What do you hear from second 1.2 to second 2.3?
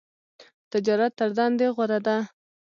دندی غوره ده.